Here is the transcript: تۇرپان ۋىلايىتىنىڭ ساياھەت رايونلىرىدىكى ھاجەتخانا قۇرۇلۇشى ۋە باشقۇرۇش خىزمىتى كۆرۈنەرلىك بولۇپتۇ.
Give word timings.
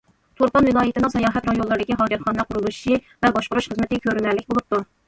تۇرپان 0.39 0.69
ۋىلايىتىنىڭ 0.69 1.13
ساياھەت 1.15 1.49
رايونلىرىدىكى 1.51 1.99
ھاجەتخانا 2.01 2.49
قۇرۇلۇشى 2.49 2.99
ۋە 3.05 3.33
باشقۇرۇش 3.39 3.73
خىزمىتى 3.75 4.03
كۆرۈنەرلىك 4.09 4.53
بولۇپتۇ. 4.55 4.87